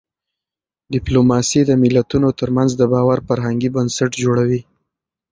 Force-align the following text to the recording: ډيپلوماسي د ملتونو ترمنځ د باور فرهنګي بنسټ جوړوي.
ډيپلوماسي 0.93 1.61
د 1.65 1.71
ملتونو 1.81 2.27
ترمنځ 2.39 2.69
د 2.77 2.81
باور 2.93 3.17
فرهنګي 3.27 3.69
بنسټ 3.75 4.11
جوړوي. 4.23 4.61